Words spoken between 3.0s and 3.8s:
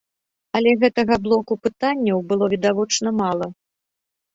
мала.